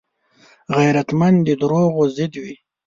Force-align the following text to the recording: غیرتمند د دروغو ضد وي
غیرتمند 0.77 1.37
د 1.47 1.49
دروغو 1.61 2.03
ضد 2.15 2.33
وي 2.43 2.55